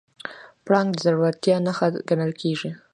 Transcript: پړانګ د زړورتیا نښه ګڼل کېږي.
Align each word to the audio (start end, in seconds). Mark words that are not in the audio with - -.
پړانګ 0.65 0.89
د 0.95 0.99
زړورتیا 1.05 1.57
نښه 1.65 1.87
ګڼل 2.09 2.31
کېږي. 2.41 2.71